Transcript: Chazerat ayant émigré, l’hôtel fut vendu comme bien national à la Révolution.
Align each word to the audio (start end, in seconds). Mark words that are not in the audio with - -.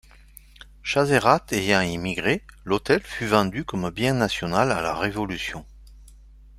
Chazerat 0.81 1.45
ayant 1.53 1.81
émigré, 1.81 2.41
l’hôtel 2.65 3.01
fut 3.03 3.27
vendu 3.27 3.65
comme 3.65 3.91
bien 3.91 4.15
national 4.15 4.71
à 4.71 4.81
la 4.81 4.95
Révolution. 4.97 5.63